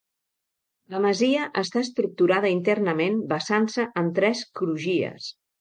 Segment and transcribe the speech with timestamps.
[0.93, 5.33] La masia està estructurada internament basant-se en tres crugies.